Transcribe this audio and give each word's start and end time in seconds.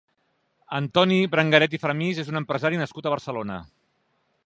Antoni 0.77 1.19
Brengaret 1.35 1.77
i 1.79 1.81
Framis 1.85 2.25
és 2.25 2.35
un 2.35 2.43
empresari 2.43 2.83
nascut 2.85 3.11
a 3.11 3.17
Barcelona. 3.17 3.65